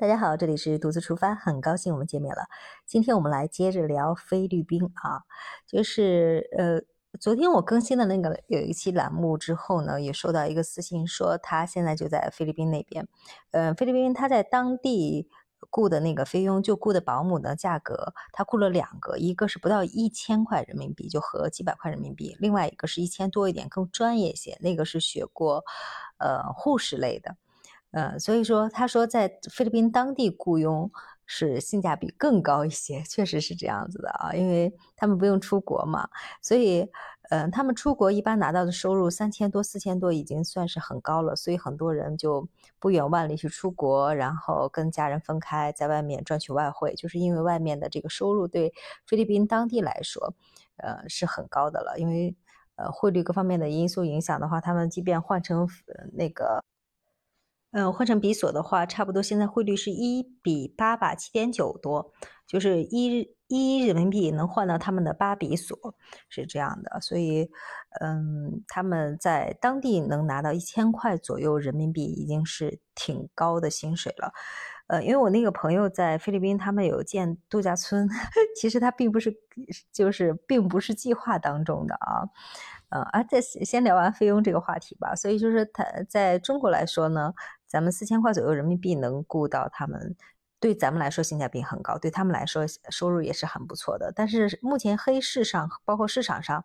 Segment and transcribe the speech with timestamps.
[0.00, 2.42] 大家好，这里是独自出发，很高兴我们见面了。
[2.86, 5.22] 今天我们来接着聊菲律宾啊，
[5.66, 6.80] 就是呃，
[7.18, 13.08] 昨天我更新的那个有一期栏目之后呢，也收到一个私信说他现在就在菲律宾那边。
[13.50, 15.28] 呃，菲律宾他在当地
[15.68, 25.64] 雇的那个菲佣，就雇的保姆的价格，他雇了两个，一个是不到一千块人民币，就合几百块人民币，另外一个是一千多一点，更专业一些，那个是学过
[26.18, 27.34] 呃护士类的。
[27.90, 30.90] 呃，所以说，他说在菲律宾当地雇佣
[31.24, 36.06] 是性价比更高一些， 确实是这样子的啊，因为他们不用出国嘛，
[36.42, 36.86] 所以，
[37.30, 42.46] 呃，他们出国一般拿到的收入三千多、四千多已经算是很高了，所以很多人就
[42.78, 48.72] 不远万里去出国，然后跟家人分开，在外面赚取外汇，就是因为外面的这个收入对
[49.06, 50.34] 菲律宾当地来说，
[50.76, 52.36] 呃，是很高的了，因为
[52.76, 55.66] 呃汇率各方面的因素影响的话，他们即便换成
[56.12, 56.62] 那个。
[57.72, 62.12] 嗯，换成比索的话，差不多现在汇率是一比八吧，七点九多，
[62.46, 65.76] 就是一一人民币能换到他们的八比索，
[66.30, 67.00] 是这样的。
[67.00, 67.50] 所以，
[68.00, 74.32] 嗯，他们在当地能拿到一千块左右人民币，已经是挺高的薪水了。
[74.86, 78.08] 呃，因为我那个朋友在菲律宾，他们有建度假村，
[78.58, 79.34] 其实他并不是，
[79.92, 82.24] 就是并不是计划当中的啊。
[82.88, 85.14] 呃，啊，再先聊完菲佣这个话题吧。
[85.14, 87.34] 所以就是他在中国来说呢，
[87.68, 90.16] 咱们四千块左右人民币能雇到他们。
[90.60, 94.12] 对咱们来说性价比很高，对他们来说收入也是很不错的。
[94.14, 96.64] 但是目前黑市上，包括市场上，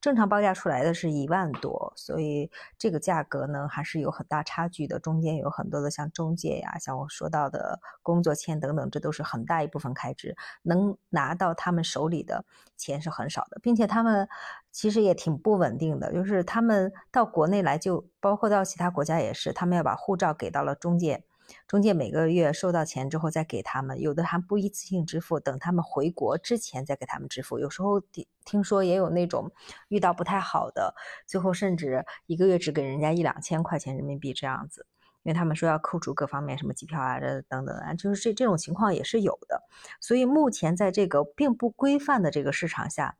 [0.00, 4.98] 正常报价出来的是一万多，所以这个价格呢还是有很大差距的。
[4.98, 12.46] 中间有很多的像中介呀，像我说到的工作签等等，这都是很大一部分开支，能拿到他们手里的
[12.78, 14.26] 钱是很少的，并且他们
[14.72, 21.24] 其实也挺不稳定的，就是他们到国内来，就包括到其他国家也是，他们要把护照给到了中介。
[21.66, 27.58] 中介每个月收到钱之后再给他们，有的还不一次性支付，等他们回国之前再给他们支付。
[27.58, 29.50] 有时候听听说也有那种
[29.88, 30.94] 遇到不太好的，
[31.26, 34.86] 最后甚至一个月只给人家一两千块钱人民币这样子，
[35.22, 39.62] 因为他们说要扣除各方面什么机票啊这等等啊，就是这这种情况也是有的。
[40.00, 43.16] 所以目前在这个并不规范的这个市场下，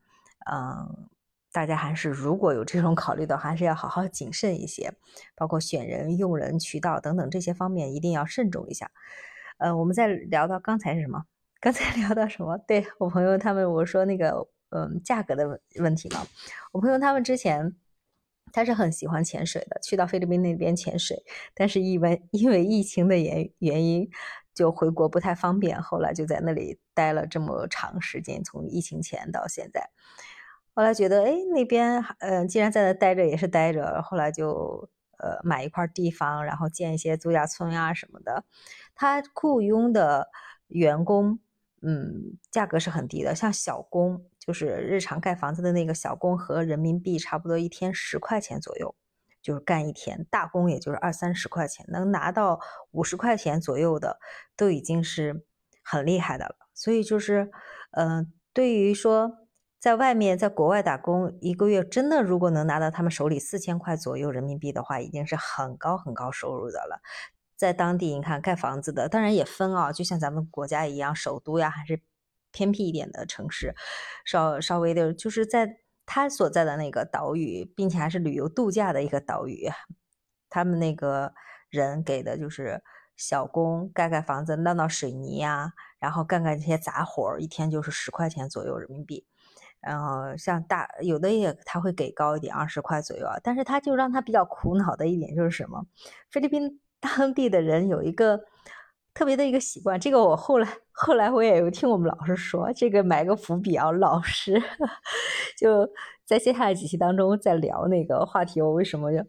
[0.51, 1.09] 嗯。
[1.55, 4.91] 大家还是如果有这种考虑的，还是要好好谨慎一些，
[5.37, 8.91] 包括选人、用人、渠道等等这些方面一定要慎重一下。
[9.59, 11.23] 呃，我们再聊到刚才是什么？
[11.61, 12.57] 刚才 聊到什么？
[12.67, 16.27] 对我朋友他们，我说那个嗯价格的问问题嘛。
[16.73, 17.73] 我朋友他们之前
[18.51, 21.23] 他是很喜欢潜水的，去到菲律宾那边潜水，
[21.53, 24.09] 但是因为因为疫情的原原因，
[24.53, 29.89] 就回国不太方便，后来就在那里待了这么长时间，从疫情前到现在。
[30.75, 38.43] 后来觉得，哎，那边，呃，既然在那待着也是待着，后来就，呃，买一块地方，然后建一些度假村啊什么的。
[38.93, 40.27] 他雇佣的
[40.67, 41.39] 员工，
[41.81, 48.93] 嗯，价格是很低的，像小工，就是日常盖房子的那个小工，和人民币差不多一天十块钱左右，
[49.41, 50.27] 就是干一天。
[50.29, 52.59] 大工也就是二三十块钱，能拿到
[52.91, 54.19] 五十块钱左右的，
[54.57, 55.45] 都已经是
[55.81, 56.67] 很厉害的了。
[56.73, 57.49] 所以就是，
[57.91, 59.44] 嗯，对于说。
[59.85, 66.99] 在外面，在国外打工，一个月真的如果能拿到他们手里四千块左右人民币的话，已经是很高很高收入的了。
[67.55, 72.01] 在当地，你看盖房子的，当然也分啊，就像咱们国家一样，首都呀，还是
[72.51, 73.75] 偏僻一点的城市，
[74.25, 79.69] 稍稍微的，就是在他所在的那个岛屿，并且还是旅游度假的一个岛屿，
[80.49, 81.31] 他们那个
[81.69, 82.81] 人给的就是
[83.15, 89.27] 小工盖盖房子、闹闹水泥呀，然后干干这些杂活一天就是十块钱左右人民币。
[89.85, 93.27] 然后像大有的也他会给高一点，二十块左右。
[93.43, 95.85] 但是他就让他比较苦恼的一点就是什么？
[96.31, 98.41] 菲律宾 当地的人有一个
[99.13, 104.59] 特别的一个习惯，这个我后来后来我也有听我们老师说，这个埋个伏笔啊，老师
[105.55, 105.87] 就
[106.25, 108.59] 在接下来几期当中再聊那个话题。
[108.61, 109.23] 我为什么就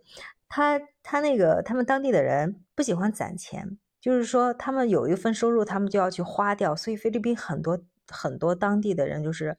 [0.48, 7.78] 他他那个他们当地的人不喜欢攒钱，就是说他们有一份收入，他们就要去花掉，所以菲律宾很多
[8.08, 9.56] 很多当地的人就是。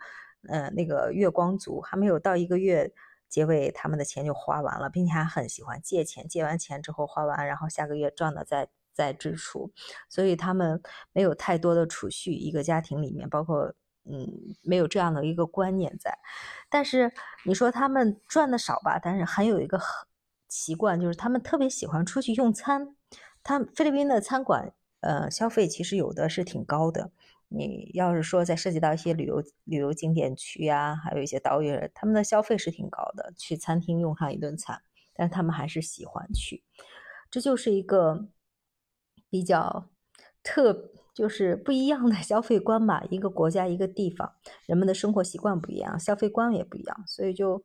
[0.48, 2.92] 呃，那个月光族还没有到一个月
[3.30, 9.72] 结尾，他们的钱就花完了，并且还很喜欢借钱，借完钱之后花完，然后下个月赚的再再支出，
[10.10, 10.82] 所以他们
[11.12, 12.34] 没有太多的储蓄。
[12.34, 13.74] 一个家庭里面，包括
[14.06, 16.18] 嗯，没有这样的一个观念在。
[16.70, 17.12] 但是
[17.44, 19.80] 你说他们赚的少吧，但是还有一个
[20.48, 22.96] 习惯，就是他们特别喜欢出去用餐。
[23.44, 27.12] 他菲律宾的餐馆，呃，消费其实有的是挺高的。
[27.50, 34.82] 你要是说在涉及到一些旅游旅游景点区啊，还有一些岛屿，他们的消费是挺高的，去餐厅用上一顿餐，
[35.14, 36.64] 但他们还是喜欢去，
[37.32, 38.28] 这就是一个
[39.30, 39.90] 比较
[40.44, 44.34] 特就是不一样的消费观吧，一个国家一个地方，
[44.66, 47.64] 人们的生活习惯不一样，消费观也不一样，所以就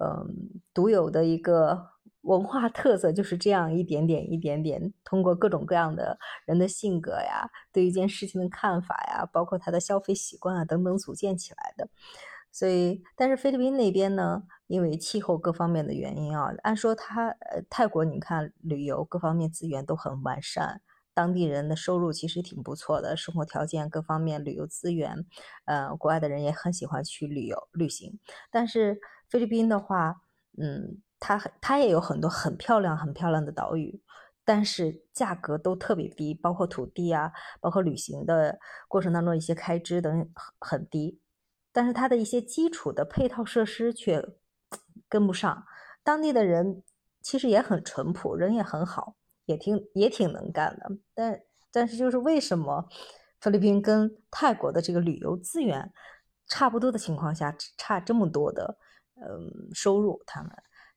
[0.00, 1.91] 嗯，独有的一个
[2.22, 11.88] 文化特色就是这样一点点一点点，通过各种各样的人的性格呀，对一件事情的看法呀，包括他的消费习惯啊等等组建起来的。
[12.54, 20.82] 所以，但是菲律宾那边呢，因为气候各方面的原因啊，按说它呃泰国你看旅游各方面资源都很完善，
[21.14, 25.24] 当地人的收入其实挺不错的，生活条件各方面旅游资源，
[25.64, 28.20] 呃，国外的人也很喜欢去旅游旅行。
[28.50, 30.20] 但是菲律宾的话，
[30.58, 34.02] 嗯，它它也有很多很漂亮很漂亮的岛屿，
[34.44, 37.30] 但是价格都特别低，包括土地啊，
[37.60, 38.58] 包括旅行的
[38.88, 41.20] 过程当中一些开支等很很低。
[41.70, 44.20] 但是它的一些基础的配套设施却
[45.08, 45.64] 跟不上，
[46.02, 46.82] 当地的人
[47.20, 49.14] 其实也很淳朴，人也很好，
[49.44, 50.90] 也挺也挺能干的。
[51.14, 51.40] 但
[51.70, 52.88] 但是就是为什么
[53.40, 55.92] 菲律宾跟泰国的这个旅游资源
[56.48, 58.76] 差不多的情况下，差这么多的
[59.14, 60.50] 嗯收入，他们，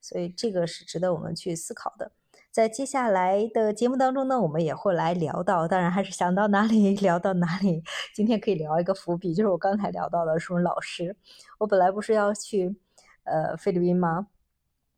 [0.08, 2.12] 所以这个是值得我们去思考的。
[2.52, 7.84] 在接下来的节目当中呢，我们也会来聊到，当然还是想到哪里 聊到哪里。
[8.14, 11.18] 今天可以聊一个伏笔，就是我刚才聊到的什么老师。
[11.58, 12.78] 我本来不是要去
[13.24, 14.28] 呃菲律宾吗？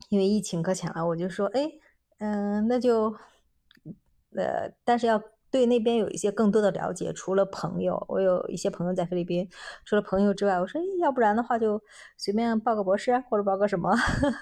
[0.10, 1.72] 因为疫情搁浅了，我就说，哎，
[2.20, 3.16] 嗯，那就
[4.36, 5.22] 呃，但是要。
[5.58, 9.50] 对那边有一些更多的了解，除了朋友，我有一些朋友在菲律宾，
[9.84, 11.82] 除了朋友之外，我说，要不然的话就
[12.16, 13.92] 随便报个博士或者报个什么，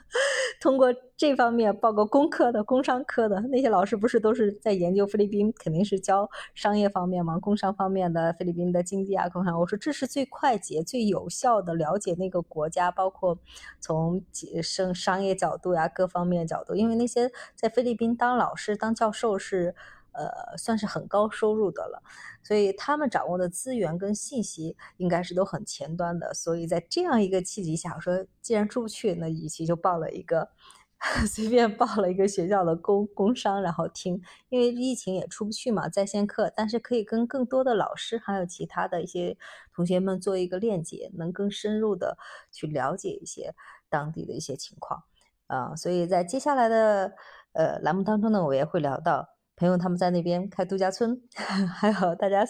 [0.59, 9.57] 通过这方面报个工科的、工商科的那些老师，不是都是在研究菲律宾，肯定是教商业方面嘛，工商方面的菲律宾的经济啊，工商。
[9.57, 13.39] 我说这是最快捷、最有效的了解那个国家，包括
[13.79, 14.21] 从
[14.61, 19.73] 生商业角度呀各方面角度，因为那些在菲律宾当老师、当教授是。
[20.17, 22.01] 呃，算是很高收入的了，
[22.41, 26.33] 所以他们掌握的资源跟信息应该是都很前端的。
[26.33, 30.49] 所以在这样一个契机下，我说既然出不去，那与其就报了一个
[31.27, 39.37] 随便报了一个学校的工工商，然后听，因为疫情也出不去嘛，在线课，但是可以跟更多的老师还有其他的一些
[39.75, 42.17] 同学们做一个链接，能更深入的
[42.51, 43.53] 去了解一些
[43.89, 45.03] 当地的一些情况
[45.47, 45.75] 啊。
[45.75, 47.13] 所以在接下来的
[47.51, 49.34] 呃栏目当中呢，我也会聊到。
[49.55, 51.21] 朋友他们在那边开度假村，
[51.75, 52.45] 还有大家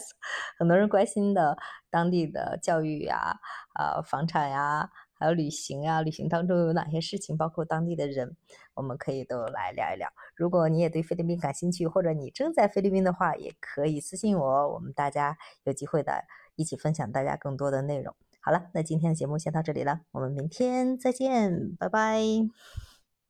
[0.58, 1.58] 很多人关心的
[1.90, 3.40] 当地的教育呀、
[3.74, 8.36] 啊房产呀，还有旅行呀，旅行当中有哪些事情，包括当地的人，
[8.74, 10.10] 我们可以都来聊一聊。
[10.36, 16.24] 如果你也对菲律宾感兴趣，或者你正在菲律宾的话，也可以私信我，我们大家有机会的
[16.56, 18.16] 一起分享大家更多的内容。
[18.42, 22.95] 好了，那今天的节目先到这里了，我们明天再见，拜拜。